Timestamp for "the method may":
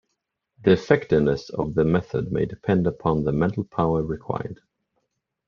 1.75-2.47